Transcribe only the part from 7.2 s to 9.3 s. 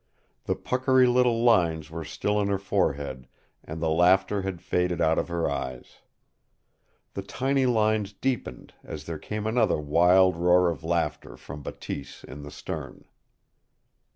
tiny lines deepened as there